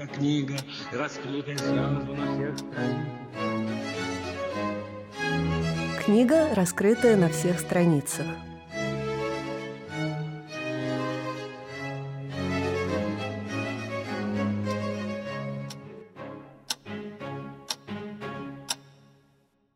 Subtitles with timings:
[0.00, 0.56] как книга,
[0.92, 2.56] раскрытая сразу на всех.
[6.02, 8.26] Книга, раскрытая на всех страницах.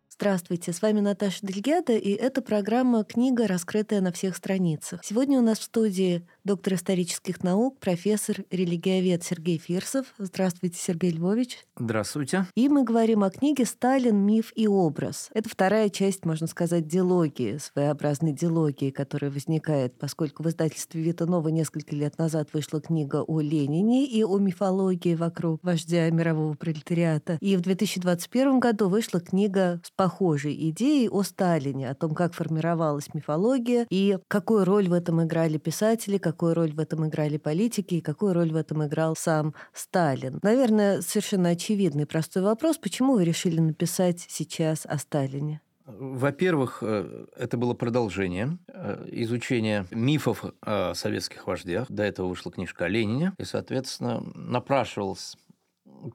[0.09, 5.05] Здравствуйте, с вами Наташа Дельгяда, и это программа «Книга, раскрытая на всех страницах».
[5.05, 10.07] Сегодня у нас в студии доктор исторических наук, профессор, религиовед Сергей Фирсов.
[10.19, 11.59] Здравствуйте, Сергей Львович.
[11.79, 12.47] Здравствуйте.
[12.55, 14.17] И мы говорим о книге «Сталин.
[14.17, 15.31] Миф и образ».
[15.33, 21.97] Это вторая часть, можно сказать, дилогии, своеобразной дилогии, которая возникает, поскольку в издательстве Витанова несколько
[21.97, 27.39] лет назад вышла книга о Ленине и о мифологии вокруг вождя мирового пролетариата.
[27.41, 33.15] И в 2021 году вышла книга с похожей идеей о Сталине, о том, как формировалась
[33.15, 38.01] мифология и какую роль в этом играли писатели, какую роль в этом играли политики и
[38.01, 40.41] какую роль в этом играл сам Сталин.
[40.43, 45.61] Наверное, совершенно очевидный простой вопрос, почему вы решили написать сейчас о Сталине?
[45.87, 51.87] Во-первых, э, это было продолжение э, изучения мифов о советских вождях.
[51.89, 55.37] До этого вышла книжка о Ленине, и, соответственно, напрашивался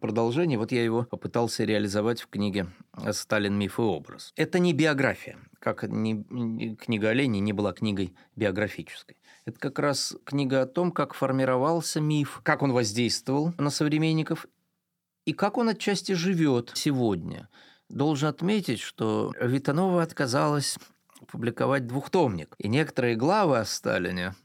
[0.02, 2.68] продолжение, вот я его попытался реализовать в книге
[3.12, 3.58] «Сталин.
[3.58, 4.34] Миф и образ».
[4.36, 9.18] Это не биография, как ни, книга о Ленине не была книгой биографической.
[9.46, 14.46] Это как раз книга о том, как формировался миф, как он воздействовал на современников
[15.26, 17.50] и как он отчасти живет сегодня.
[17.90, 20.78] Должен отметить, что Витанова отказалась
[21.28, 22.56] публиковать двухтомник.
[22.60, 24.36] И некоторые главы о Сталине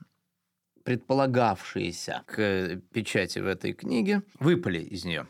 [0.85, 5.27] предполагавшиеся к печати в этой книге, выпали из нее.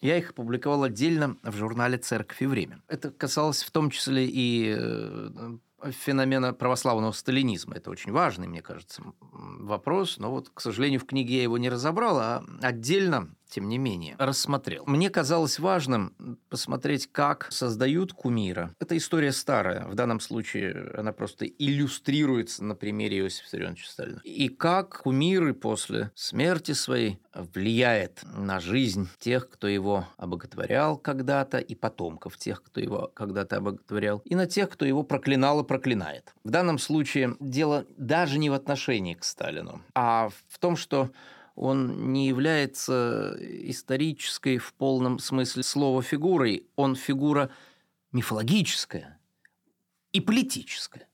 [0.00, 2.80] Я их опубликовал отдельно в журнале «Церковь и время».
[2.86, 5.58] Это касалось в том числе и э,
[5.90, 7.76] феномена православного сталинизма.
[7.76, 10.18] Это очень важный, мне кажется, вопрос.
[10.18, 14.14] Но вот, к сожалению, в книге я его не разобрал, а отдельно тем не менее,
[14.18, 14.84] рассмотрел.
[14.86, 18.74] Мне казалось важным посмотреть, как создают кумира.
[18.78, 19.86] Эта история старая.
[19.86, 24.20] В данном случае она просто иллюстрируется на примере Иосифа Виссарионовича Сталина.
[24.24, 31.74] И как кумиры после смерти своей влияет на жизнь тех, кто его обоготворял когда-то, и
[31.74, 36.34] потомков тех, кто его когда-то обоготворял, и на тех, кто его проклинал и проклинает.
[36.44, 41.10] В данном случае дело даже не в отношении к Сталину, а в том, что
[41.58, 47.50] он не является исторической в полном смысле слова фигурой, он фигура
[48.12, 49.18] мифологическая
[50.12, 51.08] и политическая.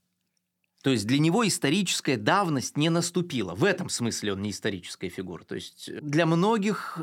[0.83, 3.55] То есть для него историческая давность не наступила.
[3.55, 5.45] В этом смысле он не историческая фигура.
[5.45, 7.01] То есть для многих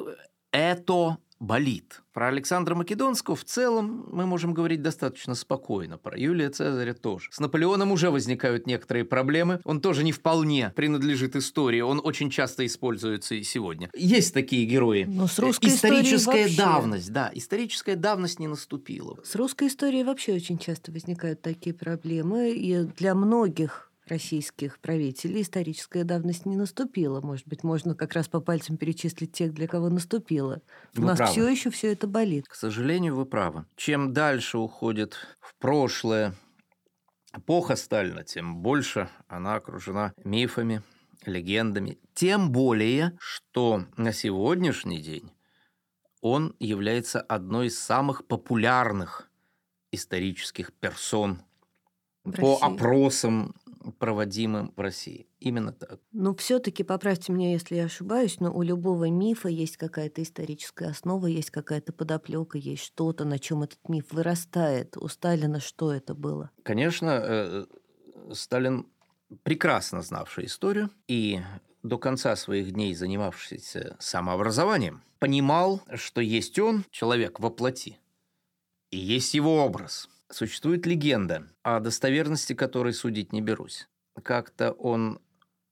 [0.51, 2.03] это болит.
[2.13, 5.97] Про Александра Македонского в целом мы можем говорить достаточно спокойно.
[5.97, 7.29] Про Юлия Цезаря тоже.
[7.31, 9.59] С Наполеоном уже возникают некоторые проблемы.
[9.65, 11.81] Он тоже не вполне принадлежит истории.
[11.81, 13.89] Он очень часто используется и сегодня.
[13.95, 15.05] Есть такие герои.
[15.07, 16.57] Но с русской Историческая вообще...
[16.57, 17.31] давность, да.
[17.33, 19.17] Историческая давность не наступила.
[19.23, 22.51] С русской историей вообще очень часто возникают такие проблемы.
[22.51, 27.21] И для многих российских правителей историческая давность не наступила.
[27.21, 30.61] Может быть, можно как раз по пальцам перечислить тех, для кого наступила.
[30.97, 32.47] У нас все еще все это болит.
[32.47, 33.65] К сожалению, вы правы.
[33.77, 36.35] Чем дальше уходит в прошлое
[37.33, 40.83] эпоха Сталина, тем больше она окружена мифами,
[41.25, 41.97] легендами.
[42.13, 45.31] Тем более, что на сегодняшний день
[46.19, 49.29] он является одной из самых популярных
[49.91, 51.41] исторических персон
[52.23, 53.55] по опросам
[53.99, 55.27] проводимым в России.
[55.39, 55.99] Именно так.
[56.11, 61.27] Но все-таки, поправьте меня, если я ошибаюсь, но у любого мифа есть какая-то историческая основа,
[61.27, 64.97] есть какая-то подоплека, есть что-то, на чем этот миф вырастает.
[64.97, 66.51] У Сталина что это было?
[66.63, 67.65] Конечно, э,
[68.33, 68.87] Сталин
[69.43, 71.39] прекрасно знавший историю и
[71.83, 77.97] до конца своих дней занимавшийся самообразованием, понимал, что есть он, человек во плоти,
[78.91, 83.89] и есть его образ– Существует легенда, о достоверности которой судить не берусь.
[84.23, 85.19] Как-то он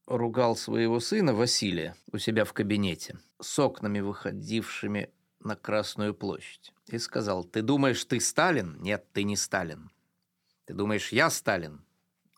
[0.06, 6.98] ругал своего сына Василия у себя в кабинете с окнами, выходившими на Красную площадь, и
[6.98, 8.78] сказал, «Ты думаешь, ты Сталин?
[8.82, 9.92] Нет, ты не Сталин.
[10.66, 11.86] Ты думаешь, я Сталин?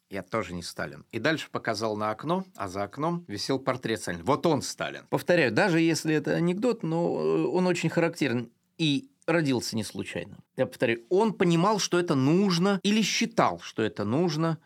[0.09, 1.05] Я тоже не Сталин.
[1.11, 4.23] И дальше показал на окно, а за окном висел портрет Сталина.
[4.25, 5.07] Вот он Сталин.
[5.09, 8.51] Повторяю, даже если это анекдот, но он очень характерен.
[8.77, 10.37] И родился не случайно.
[10.57, 14.57] Я повторяю, он понимал, что это нужно или считал, что это нужно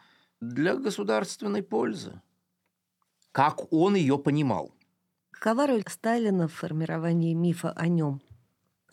[0.41, 2.21] для государственной пользы.
[3.31, 4.71] Как он ее понимал.
[5.31, 8.21] Какова роль Сталина в формировании мифа о нем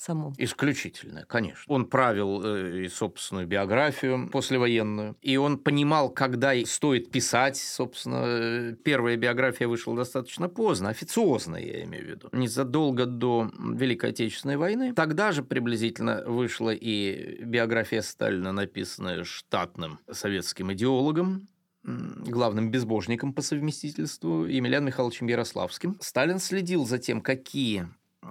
[0.02, 0.34] самом.
[0.38, 1.62] Исключительное, конечно.
[1.72, 8.74] Он правил э, и собственную биографию послевоенную, и он понимал, когда стоит писать, собственно, э,
[8.84, 14.92] первая биография вышла достаточно поздно, официозно, я имею в виду, незадолго до Великой Отечественной войны.
[14.94, 21.48] Тогда же приблизительно вышла и биография Сталина, написанная штатным советским идеологом,
[21.84, 25.96] главным безбожником по совместительству Емельяном Михайловичем Ярославским.
[26.00, 27.88] Сталин следил за тем, какие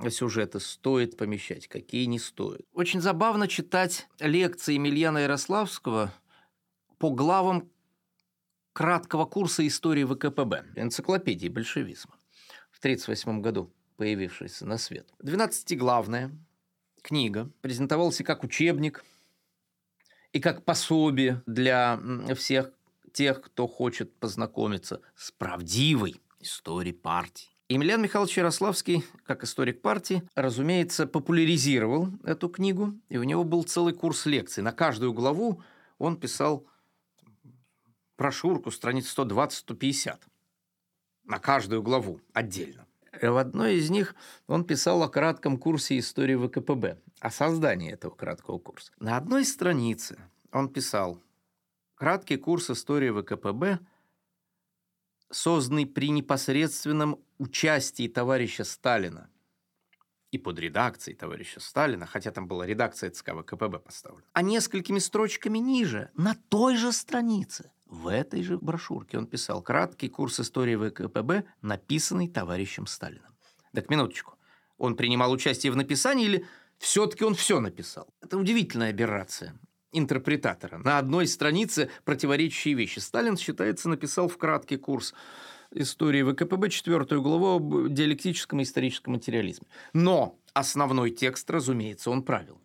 [0.10, 2.66] сюжеты стоит помещать, какие не стоит.
[2.74, 6.14] Очень забавно читать лекции Емельяна Ярославского
[6.98, 7.70] по главам
[8.74, 12.16] краткого курса истории ВКПБ, энциклопедии большевизма,
[12.72, 15.08] в 1938 году появившейся на свет.
[15.20, 16.32] Двенадцатиглавная
[17.02, 19.04] книга презентовалась и как учебник,
[20.32, 22.00] и как пособие для
[22.36, 22.72] всех
[23.12, 27.50] тех, кто хочет познакомиться с правдивой историей партии.
[27.72, 33.94] Емельян Михайлович Ярославский, как историк партии, разумеется, популяризировал эту книгу, и у него был целый
[33.94, 34.62] курс лекций.
[34.62, 35.62] На каждую главу
[35.98, 36.68] он писал
[38.18, 40.18] брошюрку, страниц 120-150.
[41.24, 42.88] На каждую главу отдельно.
[43.22, 44.16] И в одной из них
[44.48, 48.92] он писал о кратком курсе истории ВКПБ, о создании этого краткого курса.
[49.00, 50.18] На одной странице
[50.52, 51.24] он писал
[51.96, 53.80] краткий курс истории ВКПБ–
[55.32, 59.30] созданный при непосредственном участии товарища Сталина
[60.32, 65.58] и под редакцией товарища Сталина, хотя там была редакция ЦК ВКПБ поставлена, а несколькими строчками
[65.58, 71.44] ниже, на той же странице, в этой же брошюрке он писал краткий курс истории ВКПБ,
[71.62, 73.36] написанный товарищем Сталиным.
[73.74, 74.36] Так, минуточку.
[74.78, 76.46] Он принимал участие в написании или
[76.78, 78.08] все-таки он все написал?
[78.22, 79.60] Это удивительная аберрация
[79.92, 80.78] интерпретатора.
[80.78, 83.00] На одной странице противоречащие вещи.
[83.00, 85.14] Сталин, считается, написал в краткий курс
[85.74, 89.68] истории ВКПБ четвертую главу об диалектическом и историческом материализме.
[89.94, 92.60] Но основной текст, разумеется, он правил.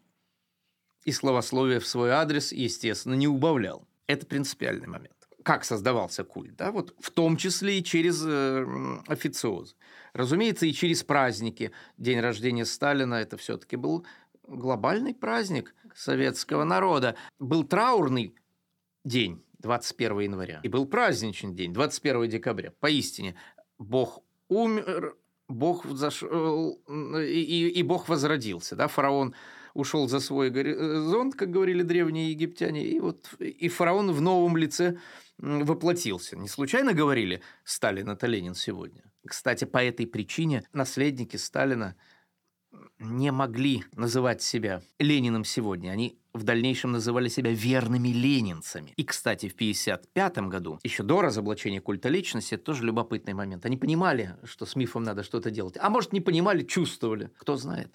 [1.05, 3.87] И словословие в свой адрес, естественно, не убавлял.
[4.09, 5.13] Это принципиальный момент.
[5.45, 6.57] Как создавался культ?
[6.57, 6.73] Да?
[6.73, 8.67] Вот в том числе и через э,
[9.07, 9.77] официоз.
[10.13, 11.71] Разумеется, и через праздники.
[11.97, 14.05] День рождения Сталина– это все-таки был
[14.49, 17.17] глобальный праздник советского народа.
[17.39, 18.35] Был траурный
[19.05, 22.73] день, 21 января, и был праздничный день, 21 декабря.
[22.81, 23.35] Поистине,
[23.79, 25.17] Бог умер,
[25.49, 28.77] Бог зашел, и, и, и Бог возродился.
[28.77, 28.89] Да?
[28.89, 29.35] Фараон
[29.75, 34.99] ушел за свой горизонт, как говорили древние египтяне, и вот и фараон в новом лице
[35.39, 36.37] воплотился.
[36.37, 39.03] Не случайно говорили Сталин– это Ленин сегодня.
[39.27, 41.97] Кстати, по этой причине наследники Сталина–
[42.99, 45.91] не могли называть себя Лениным сегодня.
[45.91, 48.93] Они в дальнейшем называли себя верными ленинцами.
[48.97, 53.65] И, кстати, в 1955 году, еще до разоблачения культа личности, это тоже любопытный момент.
[53.67, 55.77] Они понимали, что с мифом надо что-то делать.
[55.81, 57.93] А может, не понимали, чувствовали, кто знает.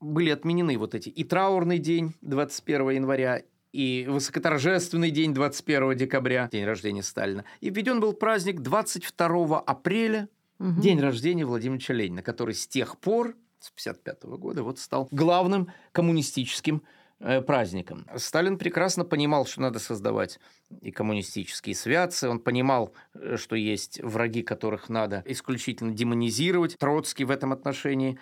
[0.00, 3.42] Были отменены вот эти и траурный день 21 января,
[3.72, 7.44] и высокоторжественный день 21 декабря, день рождения Сталина.
[7.60, 10.28] И введен был праздник 22 апреля,
[10.58, 10.80] угу.
[10.80, 16.82] день рождения Владимира Ленина, который с тех пор с 1955 года вот стал главным коммунистическим
[17.20, 18.06] э, праздником.
[18.16, 20.40] Сталин прекрасно понимал, что надо создавать
[20.80, 22.28] и коммунистические святцы.
[22.28, 26.76] Он понимал, э, что есть враги, которых надо исключительно демонизировать.
[26.78, 28.18] Троцкий в этом отношении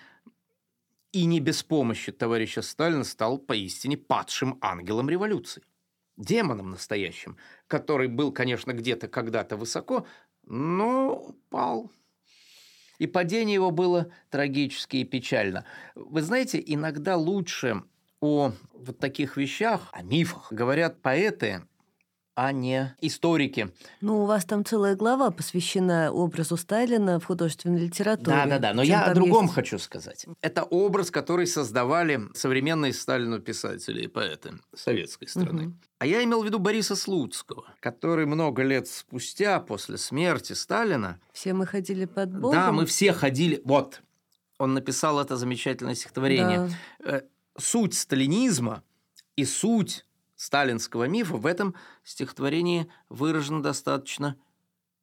[1.13, 5.63] и не без помощи товарища Сталина стал поистине падшим ангелом революции.
[6.17, 7.37] Демоном настоящим,
[7.69, 10.05] который был, конечно, где-то когда-то высоко,
[10.43, 11.93] но пал
[12.99, 15.65] и падение его было трагически и печально.
[15.95, 17.83] Вы знаете, иногда лучше
[18.21, 21.63] о вот таких вещах, о мифах, говорят поэты,
[22.39, 23.73] а не историки.
[24.01, 28.37] Ну, у вас там целая глава посвящена образу Сталина в художественной литературе.
[28.37, 28.75] Да, да, да.
[28.75, 29.55] Но я о другом есть...
[29.57, 30.25] хочу сказать.
[30.41, 35.67] Это образ, который создавали современные Сталину писатели и поэты советской страны.
[35.67, 35.75] Угу.
[35.99, 41.19] А я имел в виду Бориса Слуцкого, который много лет спустя, после смерти Сталина...
[41.33, 42.53] Все мы ходили под Богом.
[42.53, 43.61] Да, мы все ходили...
[43.65, 44.01] Вот,
[44.59, 46.71] он написал это замечательное стихотворение.
[47.01, 47.17] Да.
[47.17, 47.23] Э,
[47.59, 48.85] суть сталинизма
[49.35, 50.05] и суть
[50.39, 54.37] сталинского мифа в этом стихотворении выражено достаточно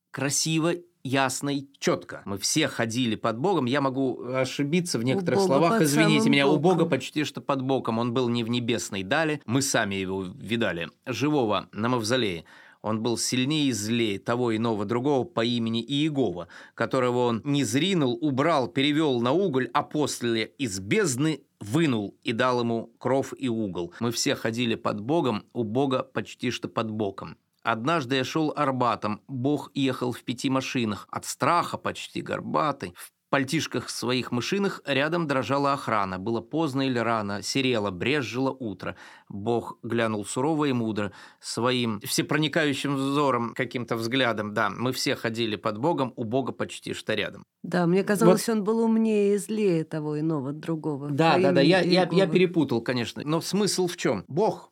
[0.09, 0.73] красиво,
[1.03, 2.23] ясно и четко.
[2.25, 3.65] Мы все ходили под Богом.
[3.65, 5.81] Я могу ошибиться в некоторых словах.
[5.81, 6.57] Извините меня, боком.
[6.57, 7.99] у Бога почти что под боком.
[7.99, 9.41] Он был не в небесной дали.
[9.45, 10.89] Мы сами его видали.
[11.05, 12.45] Живого на мавзолее.
[12.85, 18.15] Он был сильнее и злее того иного другого по имени Иегова, которого он не зринул,
[18.21, 23.91] убрал, перевел на уголь, а после из бездны вынул и дал ему кров и угол.
[23.99, 27.37] Мы все ходили под Богом, у Бога почти что под боком.
[27.63, 32.93] Однажды я шел Арбатом, Бог ехал в пяти машинах, от страха почти горбатый.
[32.95, 36.19] В пальтишках своих мышиных рядом дрожала охрана.
[36.19, 38.95] Было поздно или рано, серело, брезжило утро.
[39.29, 44.53] Бог глянул сурово и мудро, своим всепроникающим взором, каким-то взглядом.
[44.53, 47.43] Да, мы все ходили под Богом, у Бога почти что рядом.
[47.63, 51.09] Да, мне казалось, он был умнее и злее того иного другого.
[51.09, 53.21] Да, да, да, я, я, я перепутал, конечно.
[53.25, 54.23] Но смысл в чем?
[54.27, 54.71] Бог.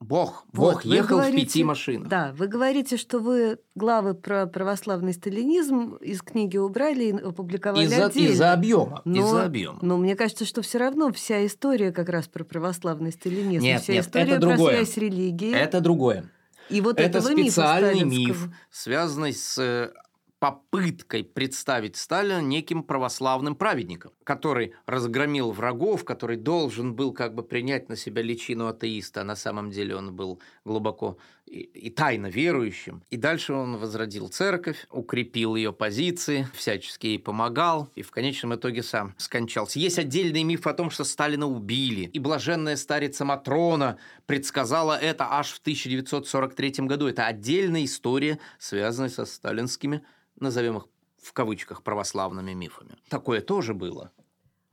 [0.00, 0.44] Бог.
[0.52, 2.08] Вот, Бог ехал в говорите- пяти машинах.
[2.08, 8.06] Да, вы говорите, что вы главы про православный сталинизм из книги убрали и опубликовали Из-за,
[8.06, 8.32] отдельно.
[8.32, 9.00] из-за объема.
[9.06, 9.78] Но- Из-за объема.
[9.80, 13.64] Но мне кажется, что все равно вся история как раз про православный сталинизм.
[13.64, 14.74] Нет, вся нет, история это про другое.
[14.84, 15.54] связь религии.
[15.54, 16.30] Это другое.
[16.68, 19.92] и вот Это специальный миф, связанный с э,
[20.38, 27.88] попыткой представить Сталина неким православным праведником, который разгромил врагов, который должен был как бы принять
[27.88, 31.16] на себя личину атеиста, а на самом деле он был глубоко
[31.46, 33.02] и, и тайно верующим.
[33.08, 38.82] И дальше он возродил церковь, укрепил ее позиции, всячески ей помогал, и в конечном итоге
[38.82, 39.78] сам скончался.
[39.78, 45.52] Есть отдельный миф о том, что Сталина убили, и блаженная старица Матрона предсказала это аж
[45.52, 47.06] в 1943 году.
[47.06, 50.02] Это отдельная история, связанная со сталинскими,
[50.40, 50.84] назовем их
[51.22, 52.96] в кавычках, православными мифами.
[53.08, 54.12] Такое тоже было.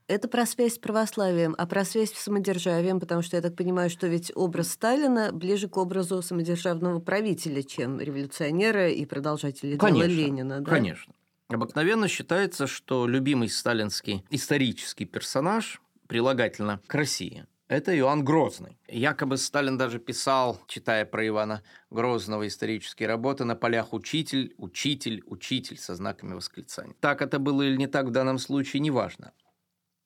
[0.07, 3.89] Это про связь с православием, а про связь с самодержавием, потому что я так понимаю,
[3.89, 10.11] что ведь образ Сталина ближе к образу самодержавного правителя, чем революционера и продолжателя дела Конечно,
[10.11, 10.61] Ленина.
[10.61, 10.69] Да?
[10.69, 11.13] Конечно.
[11.47, 18.77] Обыкновенно считается, что любимый сталинский исторический персонаж, прилагательно к России, это Иоанн Грозный.
[18.87, 25.77] Якобы Сталин даже писал, читая про Ивана Грозного исторические работы, на полях «учитель», «учитель», «учитель»
[25.77, 26.95] со знаками восклицания.
[26.99, 29.33] Так это было или не так в данном случае, неважно.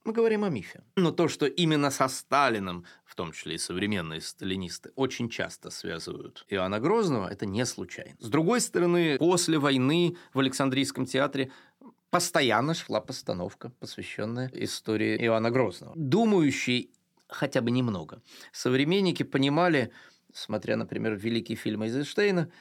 [0.08, 0.84] Мы говорим о мифе.
[0.96, 6.46] Но то, что именно со Сталином, в том числе и современные сталинисты, очень часто связывают
[6.48, 8.16] Иоанна Грозного, это не случайно.
[8.20, 11.52] С другой стороны, после войны в Александрийском театре
[12.10, 15.94] постоянно шла постановка, посвященная истории Иоанна Грозного.
[15.98, 16.88] Думающие
[17.30, 19.92] хотя бы немного современники понимали,
[20.34, 22.52] смотря, например, великий фильм Эйзенштейна,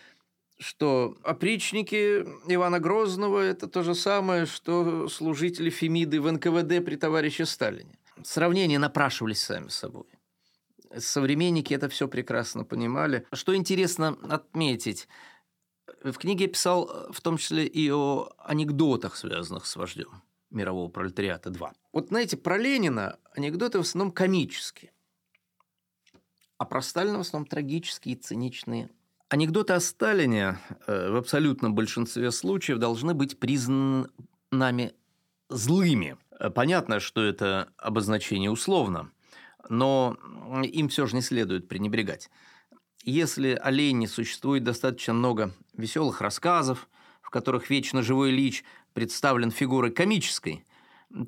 [0.58, 7.44] что опричники Ивана Грозного– это то же самое, что служители Фемиды в НКВД при товарище
[7.44, 7.98] Сталине.
[8.22, 10.06] Сравнения напрашивались сами собой.
[10.96, 13.26] Современники это все прекрасно понимали.
[13.32, 15.08] Что интересно отметить,
[16.02, 20.88] в книге я писал э, в том числе и о анекдотах, связанных с вождем мирового
[20.88, 21.72] пролетариата 2.
[21.92, 24.92] Вот знаете, про Ленина анекдоты в основном комические,
[26.58, 28.90] а про Сталина в основном трагические и циничные.
[29.28, 34.08] Анекдоты о Сталине э, в абсолютном большинстве случаев должны быть признаны
[34.52, 34.92] нами
[35.48, 36.16] злыми.
[36.38, 39.10] Э, Понятно, что это обозначение условно,
[39.68, 40.16] но
[40.62, 42.30] им все же не следует пренебрегать.
[43.02, 46.88] Если о Ленине существует достаточно много веселых рассказов,
[47.36, 48.64] которых вечно живой лич
[48.94, 50.64] представлен фигурой комической,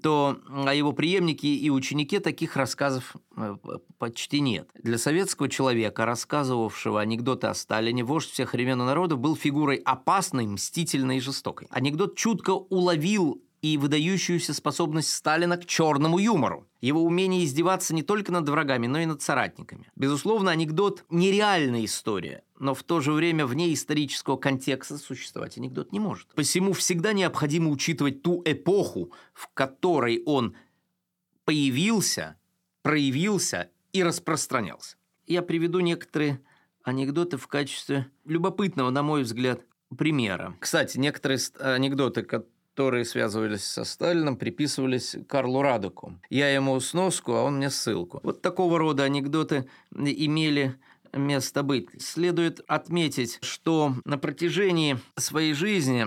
[0.03, 3.57] то о его преемнике и ученике таких рассказов э,
[3.99, 4.71] почти нет.
[4.75, 10.47] Для советского человека, рассказывавшего анекдоты о Сталине, вождь всех времен и народов был фигурой опасной,
[10.47, 11.69] мстительной и жестокой.
[11.71, 16.67] Анекдот чутко уловил и выдающуюся способность Сталина к черному юмору.
[16.81, 19.91] Его умение издеваться не только над врагами, но и над соратниками.
[19.95, 26.01] Безусловно, анекдот– нереальная история, но в то же время вне исторического контекста существовать анекдот не
[26.01, 26.29] может.
[26.35, 30.55] Посему всегда необходимо учитывать ту эпоху, в которой он
[31.45, 32.37] появился,
[32.83, 34.97] проявился и распространялся.
[35.27, 36.41] Я приведу некоторые
[36.83, 39.61] анекдоты в качестве любопытного, на мой взгляд,
[39.97, 40.57] примера.
[40.61, 46.19] Кстати, некоторые анекдоты, которые связывались со Сталином, приписывались Карлу Радоку.
[46.31, 48.21] Я ему сноску, а он мне ссылку.
[48.23, 50.77] Вот такого рода анекдоты имели
[51.19, 51.89] место быть.
[52.01, 56.07] Следует отметить, что на протяжении своей жизни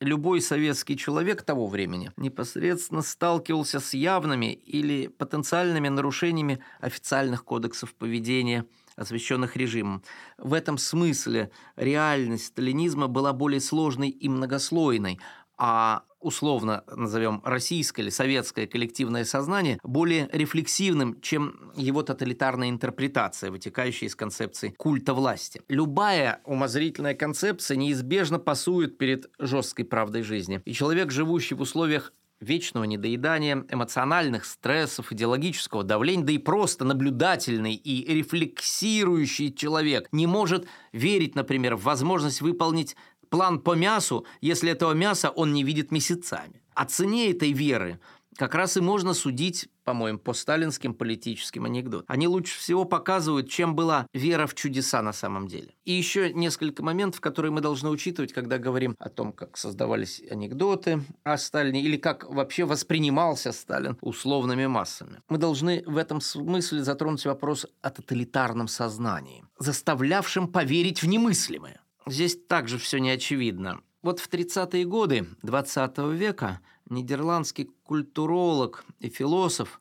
[0.00, 8.66] любой советский человек того времени непосредственно сталкивался с явными или потенциальными нарушениями официальных кодексов поведения,
[8.96, 10.02] освященных режимом.
[10.38, 15.20] В этом смысле реальность сталинизма была более сложной и многослойной,
[15.56, 24.08] а условно назовем российское или советское коллективное сознание более рефлексивным, чем его тоталитарная интерпретация, вытекающая
[24.08, 25.62] из концепции культа власти.
[25.68, 30.62] Любая умозрительная концепция неизбежно пасует перед жесткой правдой жизни.
[30.64, 32.12] И человек, живущий в условиях
[32.42, 40.66] вечного недоедания, эмоциональных стрессов, идеологического давления, да и просто наблюдательный и рефлексирующий человек не может
[40.92, 42.96] верить, например, в возможность выполнить
[43.32, 46.62] план по мясу, если этого мяса он не видит месяцами.
[46.74, 47.98] О цене этой веры
[48.36, 52.06] как раз и можно судить, по-моему, по сталинским политическим анекдотам.
[52.08, 55.74] Они лучше всего показывают, чем была вера в чудеса на самом деле.
[55.84, 61.02] И еще несколько моментов, которые мы должны учитывать, когда говорим о том, как создавались анекдоты
[61.24, 65.20] о Сталине или как вообще воспринимался Сталин условными массами.
[65.28, 71.81] Мы должны в этом смысле затронуть вопрос о тоталитарном сознании, заставлявшем поверить в немыслимое.
[72.06, 73.80] Здесь также все не очевидно.
[74.02, 79.80] Вот в 30-е годы 20 века нидерландский культуролог и философ,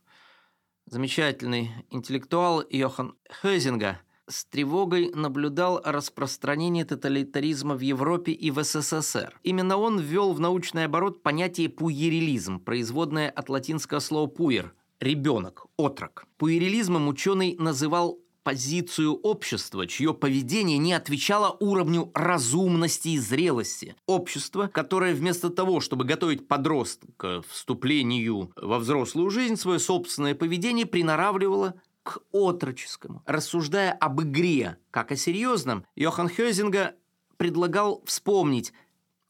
[0.85, 9.39] замечательный интеллектуал Йохан Хезинга с тревогой наблюдал распространение тоталитаризма в Европе и в СССР.
[9.43, 16.27] Именно он ввел в научный оборот понятие пуерилизм, производное от латинского слова «пуер»– ребенок, отрок.
[16.37, 23.95] Пуерилизмом ученый называл позицию общества, чье поведение не отвечало уровню разумности и зрелости.
[24.05, 30.85] Общество, которое вместо того, чтобы готовить подростка к вступлению во взрослую жизнь, свое собственное поведение
[30.85, 33.21] приноравливало к отроческому.
[33.25, 36.95] Рассуждая об игре как о серьезном, Йохан Хёзинга
[37.37, 38.73] предлагал вспомнить,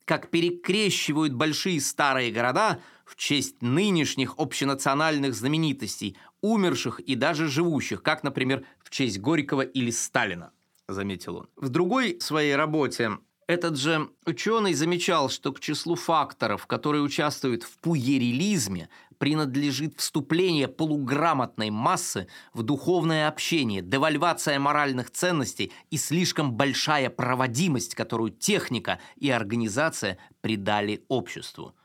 [0.06, 8.24] как перекрещивают большие старые города в честь нынешних общенациональных знаменитостей, умерших и даже живущих, как,
[8.24, 10.52] например, в честь Горького или Сталина,
[10.88, 11.50] заметил он.
[11.56, 13.18] В другой своей работе
[13.48, 21.70] этот же ученый замечал, что к числу факторов, которые участвуют в пуерилизме, принадлежит вступление полуграмотной
[21.70, 30.18] массы в духовное общение, девальвация моральных ценностей и слишком большая проводимость, которую техника и организация
[30.40, 31.76] придали обществу.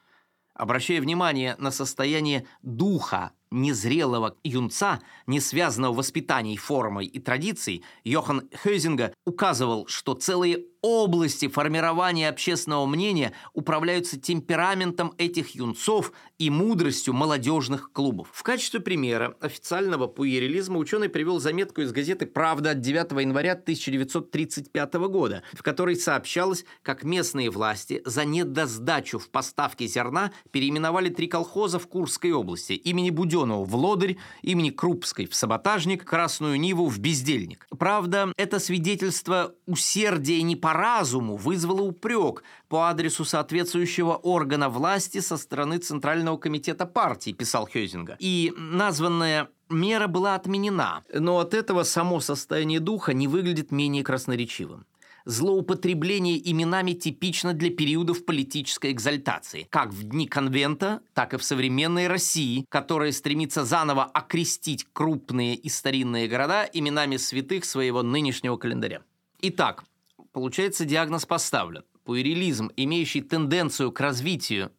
[0.54, 9.12] Обращая внимание на состояние духа незрелого юнца, не связанного воспитанием, формой и традицией, Йохан Хейзинга
[9.24, 18.28] указывал, что целые области формирования общественного мнения управляются темпераментом этих юнцов и мудростью молодежных клубов.
[18.32, 24.94] В качестве примера официального пуерилизма ученый привел заметку из газеты «Правда» от 9 января 1935
[25.08, 31.80] года, в которой сообщалось, как местные власти за недосдачу в поставке зерна переименовали три колхоза
[31.80, 37.66] в Курской области имени Буденова в Лодырь, имени Крупской в Саботажник, Красную Ниву в Бездельник.
[37.78, 45.36] Правда, это свидетельство усердия не по разуму вызвало упрек по адресу соответствующего органа власти со
[45.36, 48.16] стороны Центрального комитета партии, писал Хёзинга.
[48.18, 54.86] И названная мера была отменена, но от этого само состояние духа не выглядит менее красноречивым
[55.26, 62.06] злоупотребление именами типично для периодов политической экзальтации, как в дни конвента, так и в современной
[62.06, 69.02] России, которая стремится заново окрестить крупные и старинные города именами святых своего нынешнего календаря.
[69.42, 69.84] Итак,
[70.32, 71.82] получается диагноз поставлен.
[72.04, 74.70] Пуэрилизм, имеющий тенденцию к развитию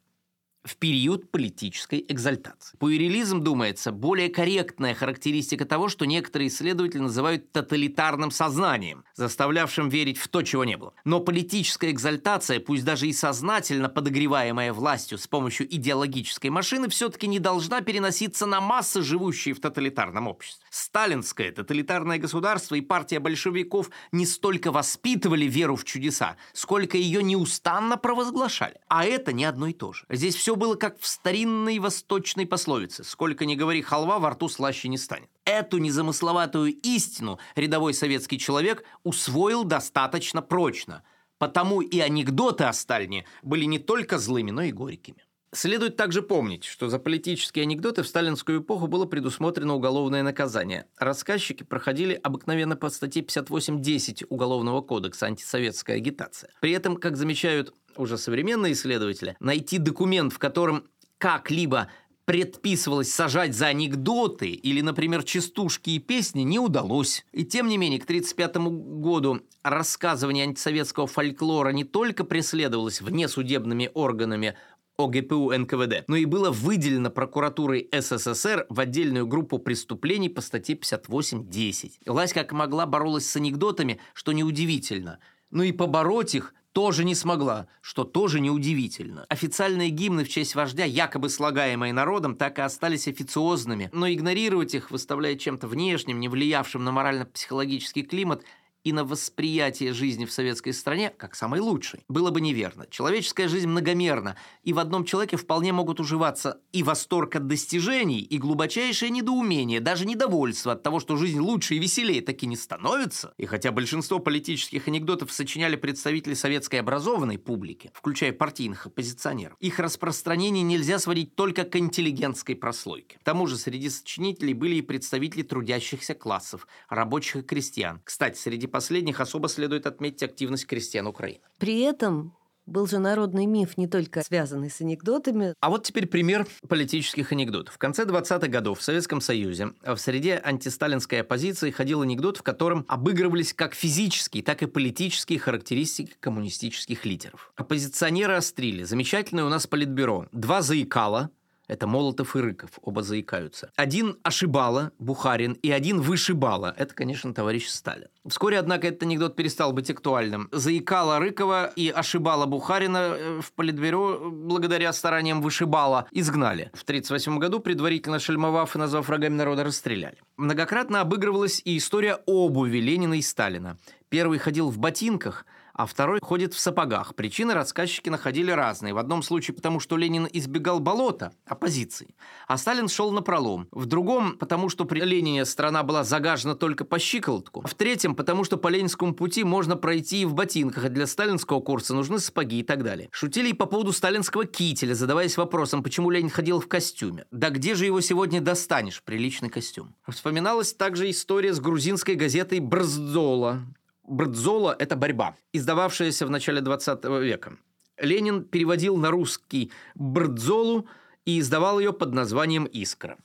[0.67, 2.77] в период политической экзальтации.
[2.77, 10.27] Пуэрилизм, думается, более корректная характеристика того, что некоторые исследователи называют тоталитарным сознанием, заставлявшим верить в
[10.27, 10.93] то, чего не было.
[11.05, 17.39] Но политическая экзальтация, пусть даже и сознательно подогреваемая властью с помощью идеологической машины, все-таки не
[17.39, 20.65] должна переноситься на массы, живущие в тоталитарном обществе.
[20.69, 27.97] Сталинское тоталитарное государство и партия большевиков не столько воспитывали веру в чудеса, сколько ее неустанно
[27.97, 28.75] провозглашали.
[28.89, 30.05] А это не одно и то же.
[30.09, 34.89] Здесь все было как в старинной восточной пословице «Сколько ни говори халва, во рту слаще
[34.89, 35.29] не станет».
[35.45, 41.03] Эту незамысловатую истину рядовой советский человек усвоил достаточно прочно.
[41.37, 45.23] Потому и анекдоты о Сталине были не только злыми, но и горькими.
[45.53, 50.87] Следует также помнить, что за политические анекдоты в сталинскую эпоху было предусмотрено уголовное наказание.
[50.97, 56.51] Рассказчики проходили обыкновенно по статье 58.10 Уголовного кодекса «Антисоветская агитация».
[56.59, 60.85] При этом, как замечают уже современные исследователи, найти документ, в котором
[61.17, 61.89] как-либо
[62.27, 67.25] предписывалось сажать за анекдоты или, например, частушки и песни, не удалось.
[67.31, 68.57] И тем не менее, к 1935
[68.99, 74.57] году рассказывание антисоветского фольклора не только преследовалось внесудебными органами
[74.97, 81.91] ОГПУ НКВД, но и было выделено прокуратурой СССР в отдельную группу преступлений по статье 58.10.
[82.07, 85.19] Власть как могла боролась с анекдотами, что неудивительно.
[85.49, 89.25] Но и побороть их тоже не смогла, что тоже неудивительно.
[89.29, 94.91] Официальные гимны в честь вождя, якобы слагаемые народом, так и остались официозными, но игнорировать их,
[94.91, 98.43] выставляя чем-то внешним, не влиявшим на морально-психологический климат,
[98.87, 102.05] и на восприятие жизни в советской стране как самой лучшей.
[102.07, 102.87] Было бы неверно.
[102.89, 108.37] Человеческая жизнь многомерна, и в одном человеке вполне могут уживаться и восторг от достижений, и
[108.37, 113.33] глубочайшее недоумение, даже недовольство от того, что жизнь лучше и веселее таки не становится.
[113.35, 120.63] И хотя большинство политических анекдотов сочиняли представители советской образованной публики, включая партийных оппозиционеров, их распространение
[120.63, 123.17] нельзя сводить только к интеллигентской прослойке.
[123.19, 127.99] К тому же среди сочинителей были и представители трудящихся классов, рабочих и крестьян.
[128.05, 131.39] Кстати, среди последних особо следует отметить активность крестьян Украины.
[131.57, 132.37] При этом
[132.67, 135.55] был же народный миф, не только связанный с анекдотами.
[135.59, 137.73] А вот теперь пример политических анекдотов.
[137.73, 142.85] В конце 20-х годов в Советском Союзе в среде антисталинской оппозиции ходил анекдот, в котором
[142.87, 147.51] обыгрывались как физические, так и политические характеристики коммунистических лидеров.
[147.55, 148.83] Оппозиционеры острили.
[148.83, 150.27] Замечательное у нас политбюро.
[150.31, 151.31] Два заикала,
[151.67, 153.71] это Молотов и Рыков, оба заикаются.
[153.75, 156.73] Один ошибала, Бухарин, и один вышибала.
[156.77, 158.07] Это, конечно, товарищ Сталин.
[158.27, 160.49] Вскоре, однако, этот анекдот перестал быть актуальным.
[160.51, 166.71] Заикала Рыкова и ошибала Бухарина э, в Политбюро благодаря стараниям вышибала изгнали.
[166.73, 170.17] В 1938 году, предварительно шельмовав и назвав врагами народа, расстреляли.
[170.37, 173.77] Многократно обыгрывалась и история обуви Ленина и Сталина.
[174.09, 175.45] Первый ходил в ботинках–
[175.77, 177.15] а второй ходит в сапогах.
[177.15, 178.93] Причины рассказчики находили разные.
[178.93, 182.15] В одном случае потому, что Ленин избегал болота, оппозиции,
[182.47, 183.67] а Сталин шел на пролом.
[183.71, 187.65] В другом, потому что при Ленине страна была загажена только по щиколотку.
[187.65, 191.61] В третьем, потому что по ленинскому пути можно пройти и в ботинках, а для сталинского
[191.61, 193.09] курса нужны сапоги и так далее.
[193.11, 197.25] Шутили и по поводу сталинского кителя, задаваясь вопросом, почему Ленин ходил в костюме.
[197.31, 199.93] Да где же его сегодня достанешь, приличный костюм?
[200.09, 203.61] Вспоминалась также история с грузинской газетой «Брздола»,
[204.07, 207.57] Брдзола– это борьба, издававшаяся в начале 20 века.
[207.99, 210.87] Ленин переводил на русский Брдзолу
[211.25, 213.17] и издавал ее под названием «Искра».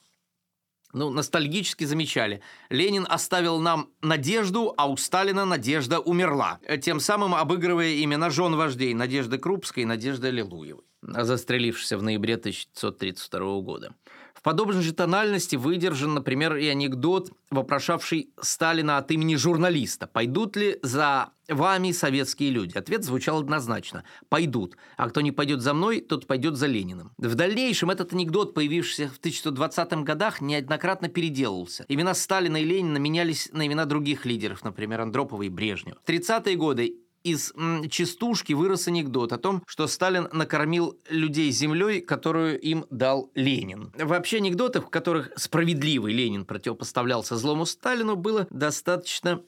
[0.92, 2.42] Ну, ностальгически замечали.
[2.68, 6.58] Ленин оставил нам надежду, а у Сталина надежда умерла.
[6.82, 13.60] Тем самым обыгрывая имена жен вождей Надежды Крупской и Надежды Лилуевой, застрелившейся в ноябре 1932
[13.62, 13.94] года.
[14.42, 20.08] Подобной же тональности выдержан, например, и анекдот, вопрошавший Сталина от имени журналиста.
[20.08, 24.02] «Пойдут ли за вами советские люди?» Ответ звучал однозначно.
[24.28, 24.76] «Пойдут.
[24.96, 27.12] А кто не пойдет за мной, тот пойдет за Лениным».
[27.18, 31.84] В дальнейшем этот анекдот, появившийся в 1920 годах, неоднократно переделывался.
[31.88, 35.98] Имена Сталина и Ленина менялись на имена других лидеров, например, Андропова и Брежнева.
[36.04, 42.00] В 30-е годы из м, частушки вырос анекдот о том, что Сталин накормил людей землей,
[42.00, 43.92] которую им дал Ленин.
[43.98, 49.42] Вообще анекдотов, в которых справедливый Ленин противопоставлялся злому Сталину, было достаточно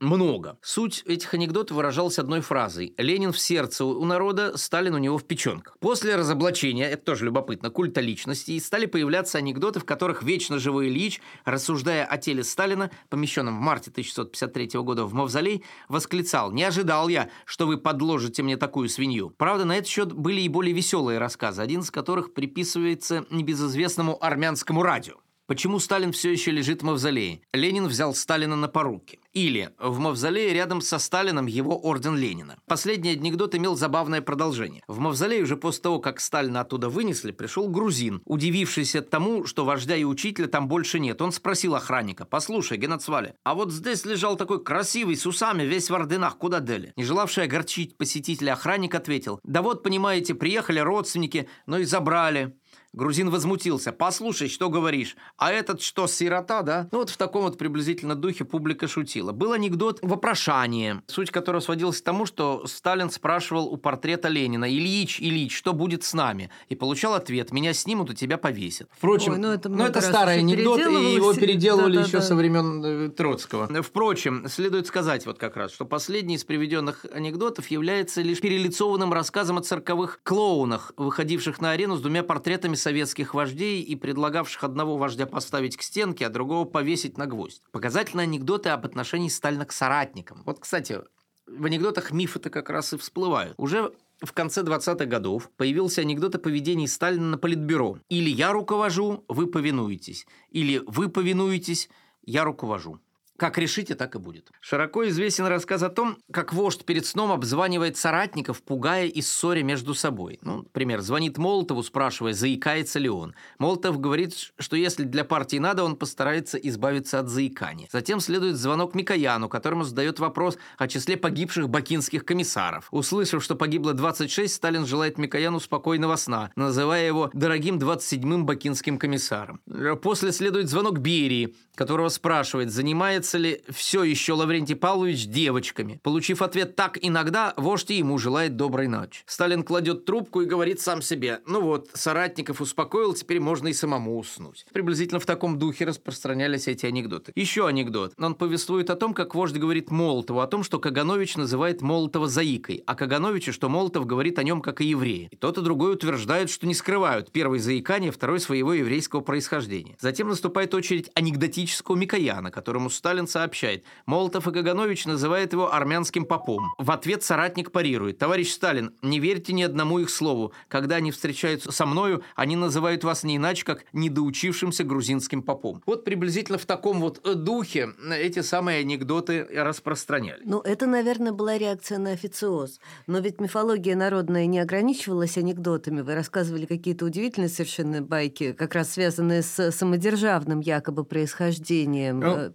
[0.00, 0.58] много.
[0.62, 2.94] Суть этих анекдотов выражалась одной фразой.
[2.96, 5.76] Ленин в сердце у народа, Сталин у него в печенках.
[5.80, 11.20] После разоблачения, это тоже любопытно, культа личности, стали появляться анекдоты, в которых вечно живой Ильич,
[11.44, 17.30] рассуждая о теле Сталина, помещенном в марте 1653 года в Мавзолей, восклицал «Не ожидал я,
[17.44, 19.30] что вы подложите мне такую свинью».
[19.30, 24.82] Правда, на этот счет были и более веселые рассказы, один из которых приписывается небезызвестному армянскому
[24.82, 25.16] радио.
[25.48, 27.40] Почему Сталин все еще лежит в мавзолее?
[27.54, 29.18] Ленин взял Сталина на поруки.
[29.32, 32.58] Или в мавзолее рядом со Сталином его орден Ленина.
[32.66, 34.82] Последний анекдот имел забавное продолжение.
[34.88, 39.96] В мавзолее уже после того, как Сталина оттуда вынесли, пришел грузин, удивившийся тому, что вождя
[39.96, 41.22] и учителя там больше нет.
[41.22, 45.94] Он спросил охранника, «Послушай, Геннадсвали, а вот здесь лежал такой красивый, с усами, весь в
[45.94, 51.78] орденах, куда дели?» Не желавший огорчить посетителя охранник ответил, «Да вот, понимаете, приехали родственники, но
[51.78, 52.54] и забрали».
[52.94, 53.92] Грузин возмутился.
[53.92, 55.16] «Послушай, что говоришь?
[55.36, 59.32] А этот что, сирота, да?» Ну вот в таком вот приблизительно духе публика шутила.
[59.32, 65.20] Был анекдот «Вопрошание», суть которого сводилась к тому, что Сталин спрашивал у портрета Ленина «Ильич,
[65.20, 68.88] Ильич, что будет с нами?» И получал ответ «Меня снимут, и тебя повесят».
[68.96, 72.18] Впрочем, Ой, ну это, ну, это старый анекдот, и его переделывали Да-да-да.
[72.18, 73.68] еще со времен э, Троцкого.
[73.82, 79.58] Впрочем, следует сказать вот как раз, что последний из приведенных анекдотов является лишь перелицованным рассказом
[79.58, 85.26] о цирковых клоунах, выходивших на арену с двумя портретами советских вождей и предлагавших одного вождя
[85.26, 87.62] поставить к стенке, а другого повесить на гвоздь.
[87.72, 90.42] Показательные анекдоты об отношении Сталина к соратникам.
[90.46, 91.00] Вот, кстати,
[91.46, 93.54] в анекдотах мифы-то как раз и всплывают.
[93.56, 97.98] Уже в конце 20-х годов появился анекдот о поведении Сталина на политбюро.
[98.08, 100.26] Или я руковожу, вы повинуетесь.
[100.50, 101.88] Или вы повинуетесь,
[102.22, 103.00] я руковожу.
[103.38, 104.50] Как решите, так и будет.
[104.60, 109.94] Широко известен рассказ о том, как вождь перед сном обзванивает соратников, пугая и ссоря между
[109.94, 110.40] собой.
[110.42, 113.36] Ну, например, звонит Молотову, спрашивая, заикается ли он.
[113.58, 117.88] Молотов говорит, что если для партии надо, он постарается избавиться от заикания.
[117.92, 122.88] Затем следует звонок Микояну, которому задает вопрос о числе погибших бакинских комиссаров.
[122.90, 129.60] Услышав, что погибло 26, Сталин желает Микояну спокойного сна, называя его «дорогим 27-м бакинским комиссаром».
[130.02, 136.00] После следует звонок Берии, которого спрашивает, занимается является ли все еще Лаврентий Павлович девочками.
[136.02, 139.22] Получив ответ «так иногда», вождь ему желает доброй ночи.
[139.26, 144.18] Сталин кладет трубку и говорит сам себе «ну вот, соратников успокоил, теперь можно и самому
[144.18, 144.64] уснуть».
[144.72, 147.32] Приблизительно в таком духе распространялись эти анекдоты.
[147.34, 148.12] Еще анекдот.
[148.18, 152.82] Он повествует о том, как вождь говорит Молотову о том, что Каганович называет Молотова заикой,
[152.86, 155.28] а Кагановичу, что Молотов говорит о нем как о еврее.
[155.30, 159.96] И тот и другой утверждают, что не скрывают первый заикание, второй своего еврейского происхождения.
[160.00, 163.84] Затем наступает очередь анекдотического Микояна, которому Сталин сообщает.
[164.06, 166.74] Молотов и Каганович называют его армянским попом.
[166.78, 168.18] В ответ соратник парирует.
[168.18, 170.52] Товарищ Сталин, не верьте ни одному их слову.
[170.68, 175.82] Когда они встречаются со мною, они называют вас не иначе, как недоучившимся грузинским попом.
[175.86, 180.40] Вот приблизительно в таком вот э, духе эти самые анекдоты распространяли.
[180.44, 182.80] Ну, это, наверное, была реакция на официоз.
[183.06, 186.00] Но ведь мифология народная не ограничивалась анекдотами.
[186.02, 192.50] Вы рассказывали какие-то удивительные совершенно байки, как раз связанные с самодержавным якобы происхождением Ну, э,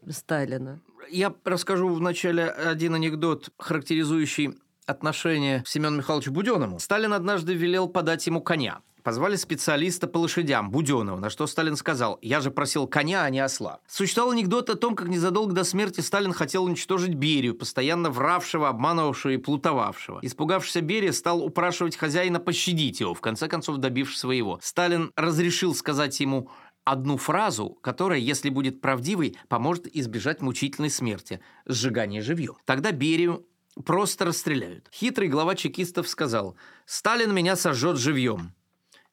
[0.53, 0.79] Сталина.
[1.09, 6.79] Я расскажу вначале один анекдот, характеризующий отношение Семена Михайловича к Буденному.
[6.79, 8.81] Сталин однажды велел подать ему коня.
[9.03, 13.41] Позвали специалиста по лошадям, Буденова, на что Сталин сказал, я же просил коня, а не
[13.41, 13.79] осла.
[13.85, 19.33] Существовал анекдот о том, как незадолго до смерти Сталин хотел уничтожить Берию, постоянно вравшего, обманывавшего
[19.33, 20.19] и плутовавшего.
[20.21, 24.57] Испугавшийся Берия стал упрашивать хозяина пощадить его, в конце концов добившись своего.
[24.63, 26.49] Сталин разрешил сказать ему
[26.85, 32.55] одну фразу, которая, если будет правдивой, поможет избежать мучительной смерти– сжигания живьем.
[32.65, 33.45] Тогда Берию
[33.85, 34.89] просто расстреляют.
[34.93, 38.53] Хитрый глава чекистов сказал «Сталин меня сожжет живьем».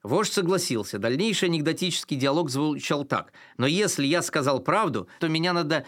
[0.02, 0.98] Вождь согласился.
[0.98, 3.32] Дальнейший анекдотический диалог звучал так.
[3.58, 5.84] «Но если я сказал правду, то меня надо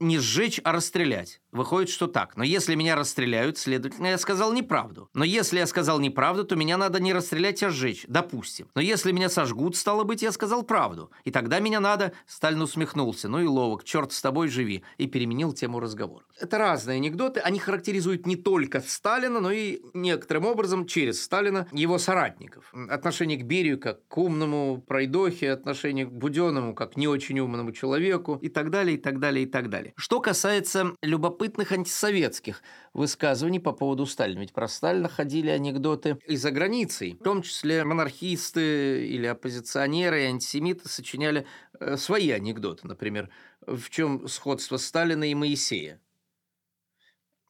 [0.00, 1.40] не сжечь, а расстрелять.
[1.52, 2.36] Выходит, что так.
[2.36, 5.10] Но если меня расстреляют, следовательно, я сказал неправду.
[5.14, 8.04] Но если я сказал неправду, то меня надо не расстрелять, а сжечь.
[8.08, 8.68] Допустим.
[8.74, 11.10] Но если меня сожгут, стало быть, я сказал правду.
[11.24, 12.12] И тогда меня надо...
[12.26, 13.28] Сталин усмехнулся.
[13.28, 13.84] Ну и ловок.
[13.84, 14.82] Черт с тобой, живи.
[14.96, 16.24] И переменил тему разговора.
[16.40, 17.40] Это разные анекдоты.
[17.40, 22.72] Они характеризуют не только Сталина, но и некоторым образом через Сталина его соратников.
[22.88, 27.72] Отношение к Берию как к умному пройдохе, отношение к Буденному как к не очень умному
[27.72, 29.89] человеку и так далее, и так далее, и так далее.
[29.96, 34.40] Что касается любопытных антисоветских высказываний по поводу Сталина.
[34.40, 37.16] Ведь про Сталина ходили анекдоты и за границей.
[37.20, 41.46] В том числе монархисты или оппозиционеры и антисемиты сочиняли
[41.78, 42.86] э, свои анекдоты.
[42.86, 43.28] Например,
[43.60, 46.00] в чем сходство Сталина и Моисея.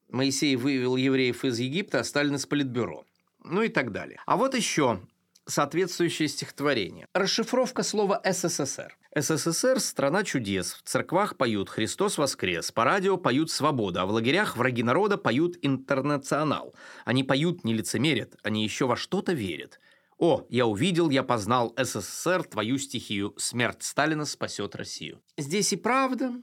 [0.09, 3.05] Моисей вывел евреев из Египта, а Сталин из Политбюро.
[3.45, 4.21] Ну и так далее.
[4.27, 5.01] А вот еще
[5.47, 7.07] соответствующее стихотворение.
[7.15, 8.97] Расшифровка слова «СССР».
[9.15, 10.75] СССР– страна чудес.
[10.75, 15.57] В церквах поют «Христос воскрес», по радио поют «Свобода», а в лагерях враги народа поют
[15.63, 16.75] «Интернационал».
[17.05, 19.81] Они поют, не лицемерят, они еще во что-то верят.
[20.17, 23.35] О, я увидел, я познал СССР, твою стихию.
[23.37, 25.21] Смерть Сталина спасет Россию.
[25.37, 26.35] Здесь и правда,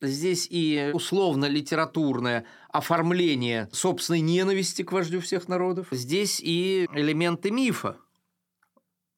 [0.00, 5.88] здесь и условно-литературное оформление собственной ненависти к вождю всех народов.
[5.90, 7.96] Здесь и элементы мифа.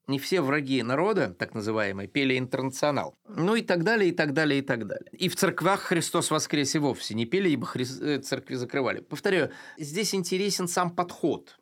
[0.06, 3.16] Не все враги народа, так называемые, пели интернационал.
[3.26, 5.10] Ну и так далее, и так далее, и так далее.
[5.12, 7.86] И в церквах Христос воскрес и вовсе не пели, ибо хри...
[8.00, 9.00] э, церкви закрывали.
[9.00, 11.58] Повторяю, здесь интересен сам подход.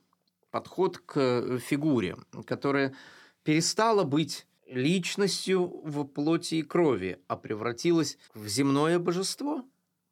[0.50, 2.94] Подход к э, фигуре, которая
[3.44, 9.64] перестала быть личностью в плоти и крови, а превратилась в земное божество,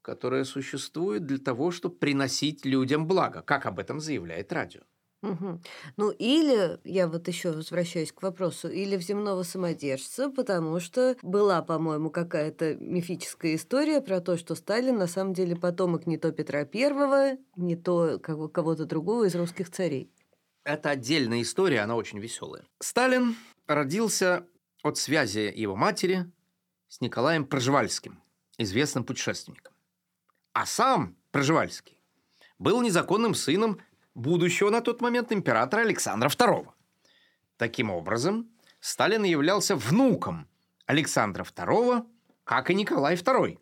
[0.03, 4.83] которое существует для того, чтобы приносить людям благо, как об этом заявляет радио.
[5.23, 5.61] Мгм.
[5.99, 11.61] Ну, или, я вот еще возвращаюсь к вопросу, или в земного самодержца, потому что была,
[11.61, 16.65] по-моему, какая-то мифическая история про то, что Сталин на самом деле потомок не то Петра
[16.65, 20.11] Первого, не то кого- кого-то другого из русских царей.
[20.65, 22.65] Это отдельная история, она очень веселая.
[22.81, 24.47] Сталин родился
[24.83, 26.31] от связи его матери
[26.89, 28.23] с Николаем Проживальским,
[28.57, 29.75] известным путешественником.
[30.53, 31.99] А сам Проживальский
[32.59, 33.81] был незаконным сыном
[34.15, 36.67] будущего на тот момент императора Александра II.
[37.57, 38.49] Таким образом,
[38.81, 40.49] Сталин являлся внуком
[40.87, 42.05] Александра II,
[42.45, 43.59] как и Николай II.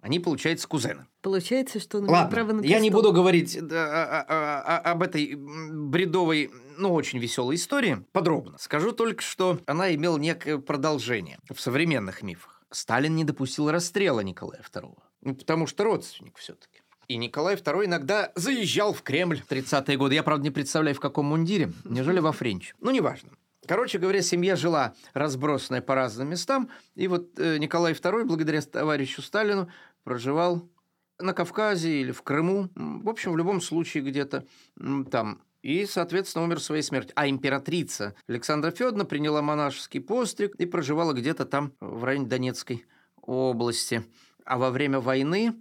[0.00, 1.06] Они, получается, кузены.
[1.22, 3.02] Получается, что он Ладно, право на я не престол.
[3.02, 8.58] буду говорить да, а- а- об этой бредовой, ну, очень веселой истории подробно.
[8.58, 12.62] Скажу только, что она имела некое продолжение в современных мифах.
[12.70, 16.73] Сталин не допустил расстрела Николая II, ну, потому что родственник все-таки.
[17.08, 20.14] И Николай II иногда заезжал в Кремль в 30-е годы.
[20.14, 21.72] Я, правда, не представляю, в каком мундире.
[21.84, 22.74] Неужели во Френч?
[22.80, 23.30] Ну, неважно.
[23.66, 26.68] Короче говоря, семья жила разбросанная по разным местам.
[26.94, 29.68] И вот э, Николай II, благодаря товарищу Сталину,
[30.02, 30.68] проживал
[31.18, 32.70] на Кавказе или в Крыму.
[32.74, 34.44] В общем, в любом случае где-то
[35.10, 35.40] там.
[35.62, 37.12] И, соответственно, умер своей смертью.
[37.16, 42.84] А императрица Александра Федоровна приняла монашеский постриг и проживала где-то там в районе Донецкой
[43.22, 44.04] области.
[44.44, 45.54] А во время войны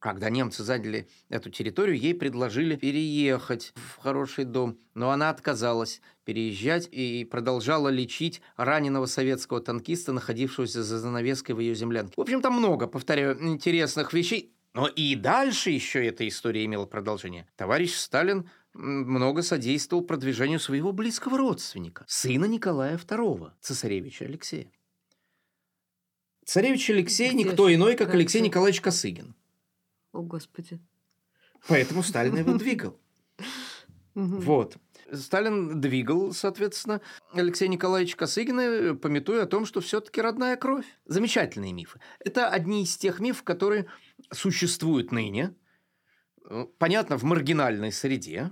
[0.00, 6.88] когда немцы заняли эту территорию, ей предложили переехать в хороший дом, но она отказалась переезжать
[6.90, 12.14] и продолжала лечить раненого советского танкиста, находившегося за занавеской в ее землянке.
[12.16, 14.52] В общем, там много, повторяю, интересных вещей.
[14.72, 17.46] Но и дальше еще эта история имела продолжение.
[17.56, 24.70] Товарищ Сталин много содействовал продвижению своего близкого родственника, сына Николая II, цесаревича Алексея.
[26.46, 28.44] Царевич Алексей Где никто ж, иной, как Алексей же?
[28.44, 29.34] Николаевич Косыгин.
[30.12, 30.80] О, Господи.
[31.68, 32.98] Поэтому Сталин его двигал.
[34.14, 34.76] Вот.
[35.12, 37.00] Сталин двигал, соответственно,
[37.32, 40.86] Алексея Николаевича Косыгина, пометуя о том, что все-таки родная кровь.
[41.04, 42.00] Замечательные мифы.
[42.20, 43.86] Это одни из тех мифов, которые
[44.32, 45.54] существуют ныне,
[46.48, 48.50] э, понятно, в маргинальной среде,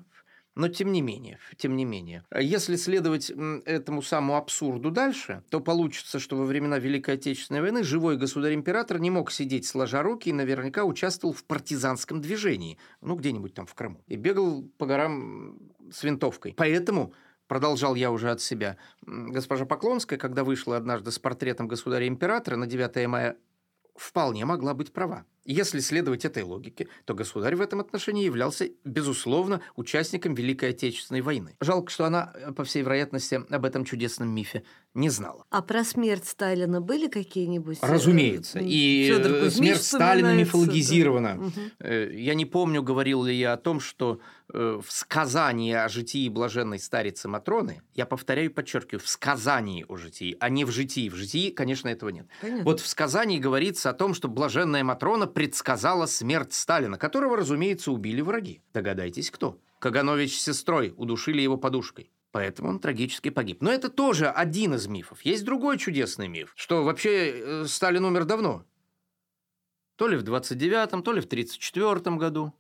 [0.59, 2.25] но тем не менее, тем не менее.
[2.37, 3.31] Если следовать
[3.65, 9.11] этому самому абсурду дальше, то получится, что во времена Великой Отечественной войны живой государь-император не
[9.11, 14.03] мог сидеть сложа руки и наверняка участвовал в партизанском движении, ну, где-нибудь там в Крыму,
[14.09, 15.59] и бегал по горам
[15.93, 16.55] с винтовкой.
[16.57, 17.15] Поэтому
[17.47, 23.07] продолжал я уже от себя, госпожа Поклонская, когда вышла однажды с портретом государя-императора на 9
[23.07, 23.37] мая,
[23.99, 25.25] вполне могла быть права.
[25.45, 31.57] Если следовать этой логике, то государь в этом отношении являлся, безусловно, участником Великой Отечественной войны.
[31.63, 35.47] Жалко, что она, э, по всей вероятности, об этом чудесном мифе не знала.
[35.49, 37.79] А про смерть Сталина были какие-нибудь?
[37.81, 38.59] э, Разумеется.
[38.63, 41.39] И Фёдор Кузьмич смерть Сталина мифологизирована.
[41.79, 41.87] да.
[41.89, 44.21] Э, Я не помню, говорил ли я о том, что
[44.53, 50.37] в сказании о житии блаженной старицы Матроны, я повторяю и подчеркиваю, в сказании о житии,
[50.41, 51.09] а не в житии.
[51.09, 52.27] В житии, конечно, этого нет.
[52.41, 52.65] Понятно.
[52.65, 58.21] Вот в сказании говорится о том, что блаженная Матрона предсказала смерть Сталина, которого, разумеется, убили
[58.21, 58.63] враги.
[58.73, 59.59] Догадайтесь, кто?
[59.81, 62.11] Каганович с сестрой удушили его подушкой.
[62.31, 63.63] Поэтому он трагически погиб.
[63.63, 65.23] Но это тоже один из мифов.
[65.23, 68.65] Есть другой чудесный миф, что вообще э, Сталин умер давно.
[69.97, 72.53] То ли в 29-м, то ли в 34-м году.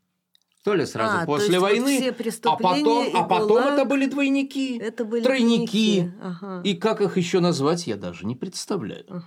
[0.64, 1.96] То ли сразу А, после вот войны.
[1.98, 2.10] все
[2.44, 4.76] а потом, а потом это были двойники.
[4.78, 6.00] Это были тройники.
[6.00, 6.12] двойники.
[6.20, 6.60] Ага.
[6.64, 9.04] И как их еще назвать, я даже не представляю.
[9.08, 9.26] Ага.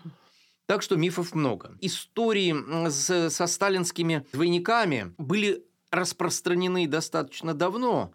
[0.68, 1.78] Так что мифов много.
[1.82, 8.14] Истории с- со сталинскими двойниками были распространены достаточно давно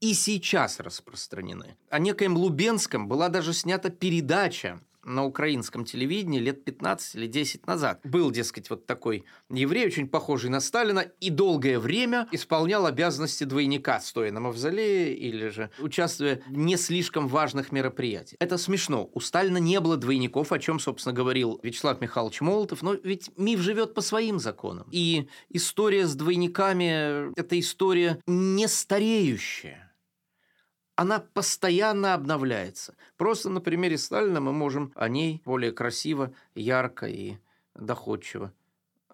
[0.00, 1.76] и сейчас распространены.
[1.90, 8.00] О некоем Лубенском была даже снята передача на украинском телевидении лет 15 или 10 назад.
[8.04, 14.00] Был, дескать, вот такой еврей, очень похожий на Сталина, и долгое время исполнял обязанности двойника,
[14.00, 18.36] стоя на мавзолее или же участвуя в не слишком важных мероприятиях.
[18.40, 19.08] Это смешно.
[19.14, 23.60] У Сталина не было двойников, о чем, собственно, говорил Вячеслав Михайлович Молотов, но ведь миф
[23.60, 24.88] живет по своим законам.
[24.90, 29.85] И история с двойниками– это история не стареющая
[30.96, 32.94] она постоянно обновляется.
[33.16, 37.36] Просто на примере Сталина мы можем о ней более красиво, ярко и
[37.74, 38.52] доходчиво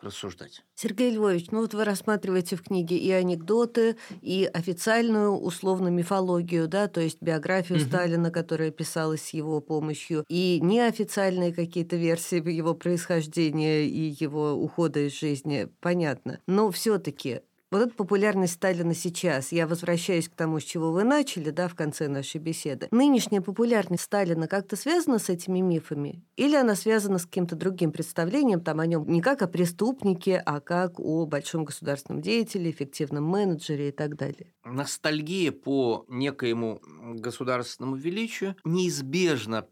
[0.01, 0.65] рассуждать.
[0.75, 6.89] Сергей Львович, ну вот вы рассматриваете в книге и анекдоты, и официальную условно мифологию, да,
[6.89, 7.87] то есть биографию Мгм.
[7.87, 15.07] Сталина, которая писалась с его помощью, и неофициальные какие-то версии его происхождения и его ухода
[15.07, 16.41] из жизни, понятно.
[16.47, 17.43] Но все-таки
[17.73, 21.75] вот эта популярность Сталина сейчас, я возвращаюсь к тому, с чего вы начали, да, в
[21.75, 22.89] конце нашей беседы.
[22.91, 26.23] Нынешняя популярность Сталина как-то связана с этими мифами?
[26.37, 30.61] Или она связана с каким-то другим представлением там о нем не как о преступнике, а
[30.61, 34.53] как о большом государственном деятеле, эффективном менеджере и так далее?
[34.65, 39.67] Ностальгия по некоему государственному величию неизбежно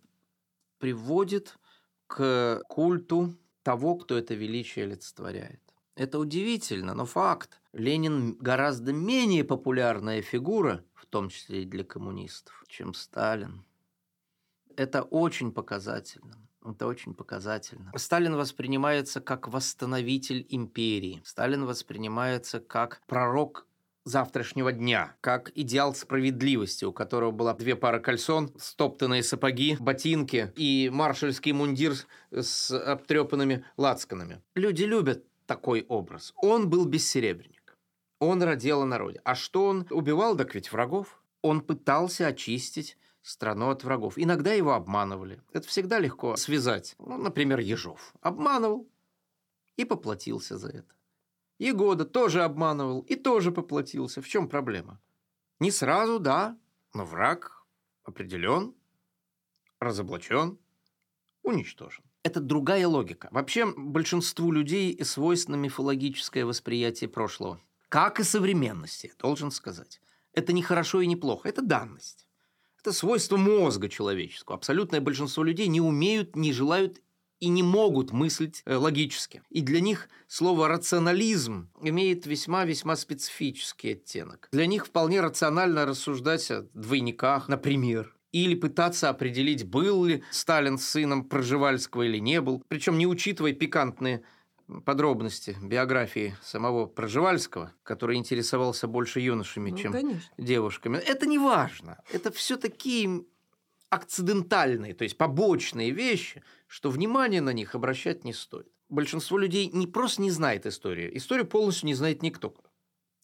[0.79, 1.59] приводит
[2.07, 5.61] к культу того, кто это величие олицетворяет.
[6.01, 7.61] Это удивительно, но факт.
[7.75, 13.67] Ленин гораздо менее популярная фигура, в том числе и для коммунистов, чем Сталин.
[14.77, 16.39] Это очень показательно.
[16.65, 17.93] Это очень показательно.
[17.97, 21.21] Сталин воспринимается как восстановитель империи.
[21.23, 23.67] Сталин воспринимается как пророк
[24.05, 30.89] завтрашнего дня, как идеал справедливости, у которого была две пары кальсон, стоптанные сапоги, ботинки и
[30.91, 31.93] маршальский мундир
[32.31, 34.41] с обтрепанными лацканами.
[34.55, 36.33] Люди любят такой образ.
[36.37, 37.77] Он был бессеребренник.
[38.21, 39.21] Он родил о народе.
[39.25, 40.37] А что он убивал?
[40.37, 41.21] Так ведь врагов.
[41.43, 44.15] Он пытался очистить страну от врагов.
[44.17, 45.43] Иногда его обманывали.
[45.53, 46.95] Это всегда легко связать.
[47.01, 48.15] Ну, например, Ежов.
[48.21, 48.89] Обманывал
[49.77, 50.95] и поплатился за это.
[51.59, 54.23] Егода тоже обманывал и тоже поплатился.
[54.23, 55.01] В чем проблема?
[55.59, 56.57] Не сразу, да,
[56.95, 57.67] но враг
[58.05, 58.73] определен,
[59.81, 60.61] разоблачен,
[61.43, 62.05] уничтожен.
[62.23, 63.29] Это другая логика.
[63.31, 67.61] Вообще, большинству людей свойственно мифологическое восприятие прошлого.
[67.89, 70.01] Как и современности, должен сказать.
[70.33, 72.27] Это не хорошо и не плохо, это данность.
[72.79, 74.57] Это свойство мозга человеческого.
[74.57, 77.01] Абсолютное большинство людей не умеют, не желают
[77.41, 79.43] и не могут мыслить э, логически.
[79.49, 84.49] И для них слово «рационализм» имеет весьма-весьма специфический оттенок.
[84.53, 91.25] Для них вполне рационально рассуждать о двойниках, например, или пытаться определить, был ли Сталин сыном
[91.25, 94.23] Проживальского или не был, причем не учитывая пикантные
[94.85, 100.31] подробности биографии самого Проживальского, который интересовался больше юношами, Ну, чем конечно.
[100.39, 100.99] девушками.
[100.99, 101.99] Это не важно.
[102.13, 103.25] Это все такие
[103.89, 108.69] акцидентальные, то есть побочные вещи, что внимание на них обращать не стоит.
[108.89, 112.55] Большинство людей не просто не знает историю, историю полностью не знает никто.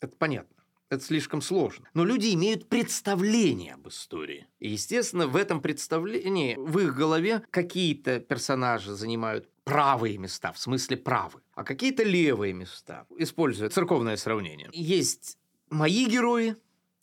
[0.00, 0.55] Это понятно.
[0.88, 1.88] Это слишком сложно.
[1.94, 4.46] Но люди имеют представление об истории.
[4.60, 10.96] И, естественно, в этом представлении, в их голове какие-то персонажи занимают правые места, в смысле
[10.96, 14.68] правы, а какие-то левые места, используя церковное сравнение.
[14.72, 15.38] Есть
[15.70, 16.54] мои герои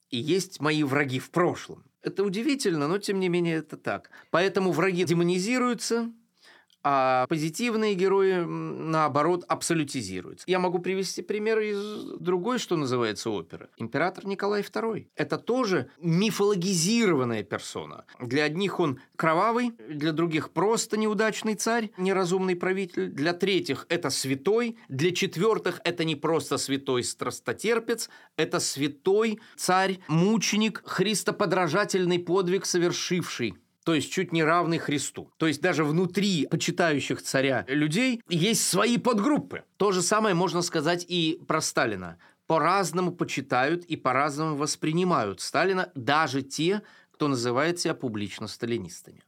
[0.10, 1.84] и есть мои враги в прошлом.
[2.02, 4.12] Это удивительно, но тем не менее это так.
[4.32, 6.12] Поэтому враги демонизируются,
[6.84, 10.44] а позитивные герои, наоборот, абсолютизируются.
[10.48, 13.70] Я могу привести пример из другой, что называется, оперы.
[13.78, 15.08] Император Николай II.
[15.16, 18.06] Это тоже мифологизированная персона.
[18.20, 23.10] Для одних он кровавый, для других просто неудачный царь, неразумный правитель.
[23.10, 30.82] Для третьих это святой, для четвертых это не просто святой страстотерпец, это святой царь, мученик,
[30.86, 35.32] христоподражательный подвиг совершивший то есть чуть не равный Христу.
[35.38, 39.64] То есть даже внутри почитающих царя людей есть свои подгруппы.
[39.78, 42.18] То же самое можно сказать и про Сталина.
[42.48, 46.82] По-разному почитают и по-разному воспринимают Сталина даже те,
[47.12, 49.24] кто называет себя публично сталинистами.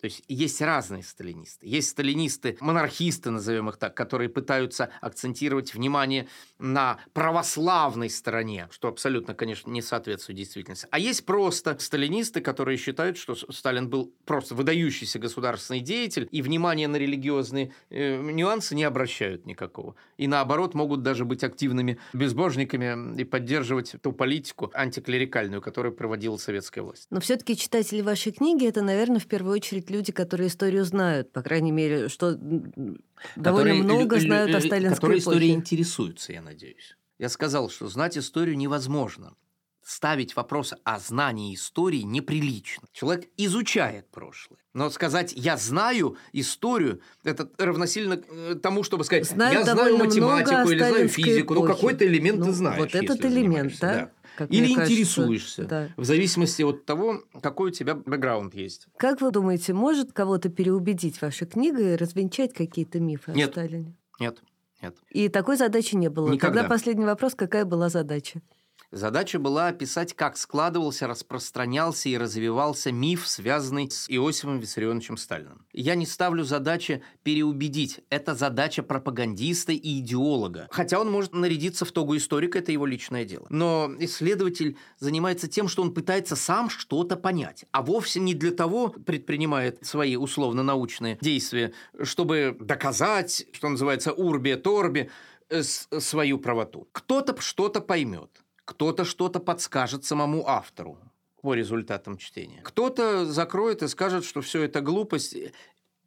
[0.00, 1.66] То есть есть разные сталинисты.
[1.66, 6.28] Есть сталинисты, монархисты, назовем их так, которые пытаются акцентировать внимание
[6.58, 10.86] на православной стороне, что абсолютно, конечно, не соответствует действительности.
[10.90, 16.86] А есть просто сталинисты, которые считают, что Сталин был просто выдающийся государственный деятель, и внимание
[16.86, 19.96] на религиозные э, нюансы не обращают никакого.
[20.16, 26.84] И наоборот, могут даже быть активными безбожниками и поддерживать ту политику антиклерикальную, которую проводила советская
[26.84, 27.06] власть.
[27.10, 31.42] Но все-таки читатели вашей книги это, наверное, в первую очередь люди, которые историю знают, по
[31.42, 32.72] крайней мере, что м,
[33.36, 35.60] довольно которые много знают о лю- сталинской Которые историей эпохе.
[35.60, 36.96] интересуются, я надеюсь.
[37.18, 39.34] Я сказал, что знать историю невозможно.
[39.82, 42.86] Ставить вопрос о знании истории неприлично.
[42.92, 44.58] Человек изучает прошлое.
[44.74, 50.68] Но сказать «я знаю историю»– это равносильно э, тому, чтобы сказать Знаю «я знаю математику»
[50.70, 51.54] или «знаю физику».
[51.54, 51.74] Ну, эпохе.
[51.74, 54.10] какой-то элемент Ну, ты знаешь, вот этот элемент, занимаешься, да?
[54.38, 55.88] Как Или кажется, интересуешься, да.
[55.96, 58.86] в зависимости от того, какой у тебя бэкграунд есть.
[58.96, 63.48] Как вы думаете, может кого-то переубедить ваша книга и развенчать какие-то мифы Нет.
[63.48, 63.96] о Сталине?
[64.20, 64.38] Нет,
[64.80, 64.96] нет.
[65.10, 66.30] И такой задачи не было.
[66.30, 66.60] Никогда.
[66.60, 68.40] Тогда последний вопрос, какая была задача?
[68.90, 75.66] Задача была описать, как складывался, распространялся и развивался миф, связанный с Иосифом Виссарионовичем Сталиным.
[75.74, 78.00] Я не ставлю задачи переубедить.
[78.08, 80.68] Это задача пропагандиста и идеолога.
[80.70, 83.46] Хотя он может нарядиться в тогу историка, это его личное дело.
[83.50, 87.66] Но исследователь занимается тем, что он пытается сам что-то понять.
[87.72, 95.10] А вовсе не для того предпринимает свои условно-научные действия, чтобы доказать, что называется, урби-торби,
[95.50, 96.88] э, с- свою правоту.
[96.92, 98.30] Кто-то что-то поймет
[98.68, 100.98] кто-то что-то подскажет самому автору
[101.40, 102.60] по результатам чтения.
[102.62, 105.34] Кто-то закроет и скажет, что все это глупость.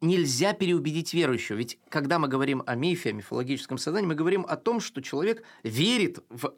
[0.00, 1.56] Нельзя переубедить верующего.
[1.56, 5.42] Ведь когда мы говорим о мифе, о мифологическом создании, мы говорим о том, что человек
[5.64, 6.54] верит в...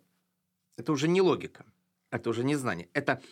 [0.77, 1.65] Это уже не логика,
[2.11, 2.91] это уже не знание.
[2.93, 3.23] Это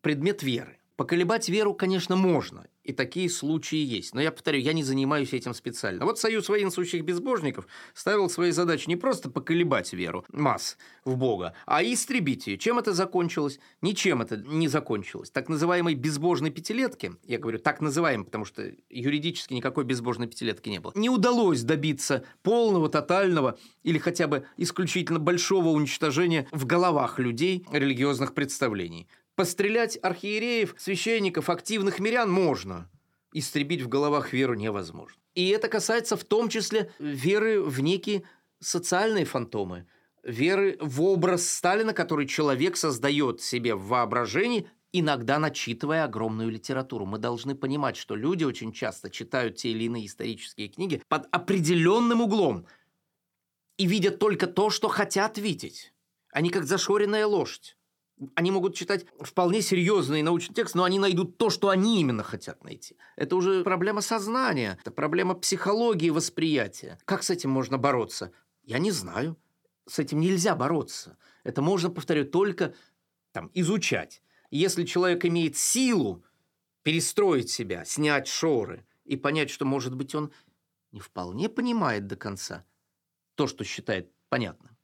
[0.00, 0.78] предмет веры.
[1.00, 4.14] Поколебать веру, конечно, можно, и такие случаи есть.
[4.14, 6.04] Но я повторю, я не занимаюсь этим специально.
[6.04, 10.76] Вот Союз воинствующих безбожников ставил своей задачей не просто поколебать веру масс
[11.06, 12.58] в Бога, а истребить ее.
[12.58, 13.60] Чем это закончилось?
[13.80, 15.30] Ничем это не закончилось.
[15.30, 20.80] Так называемой безбожной пятилетки, я говорю так называемой, потому что юридически никакой безбожной пятилетки не
[20.80, 27.64] было, не удалось добиться полного, тотального или хотя бы исключительно большого уничтожения в головах людей
[27.72, 29.08] религиозных представлений.
[29.40, 32.90] Пострелять архиереев, священников, активных мирян можно.
[33.32, 35.18] Истребить в головах веру невозможно.
[35.34, 38.24] И это касается в том числе веры в некие
[38.58, 39.86] социальные фантомы,
[40.22, 47.06] веры в образ Сталина, который человек создает себе в воображении, иногда начитывая огромную литературу.
[47.06, 52.20] Мы должны понимать, что люди очень часто читают те или иные исторические книги под определенным
[52.20, 52.66] углом
[53.78, 55.94] и видят только то, что хотят видеть.
[56.30, 57.78] Они как зашоренная лошадь.
[58.34, 62.62] Они могут читать вполне серьезный научный текст, но они найдут то, что они именно хотят
[62.64, 62.96] найти.
[63.16, 66.98] Это уже проблема сознания, это проблема психологии восприятия.
[67.04, 68.32] Как с этим можно бороться?
[68.62, 69.36] Я не знаю.
[69.86, 71.16] С этим нельзя бороться.
[71.44, 72.74] Это можно, повторю, только
[73.32, 74.22] там, изучать.
[74.50, 76.24] Если человек имеет силу
[76.82, 80.32] перестроить себя, снять шоры и понять, что, может быть, он
[80.92, 82.64] не вполне понимает до конца
[83.34, 84.76] то, что считает понятным,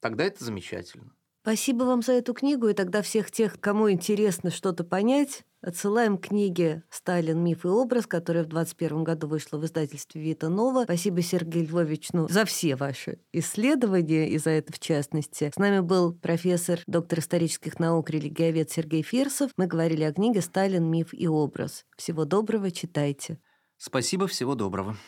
[0.00, 1.14] тогда это замечательно.
[1.48, 6.26] Спасибо вам за эту книгу, и тогда всех тех, кому интересно что-то понять, отсылаем к
[6.26, 7.42] книге «Сталин.
[7.42, 10.84] Миф и образ», которая в 2021 году вышла в издательстве «Вита Нова».
[10.84, 15.50] Спасибо, Сергей Львович, ну, за все ваши исследования, и за это в частности.
[15.50, 19.50] С нами был профессор, доктор исторических наук, религиовед Сергей Фирсов.
[19.56, 20.84] Мы говорили о книге «Сталин.
[20.84, 21.86] Миф и образ».
[21.96, 23.38] Всего доброго, читайте.
[23.78, 24.98] Спасибо, всего доброго.